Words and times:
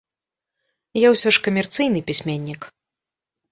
Я 1.05 1.11
ўсё 1.13 1.29
ж 1.37 1.45
камерцыйны 1.49 1.99
пісьменнік. 2.11 2.61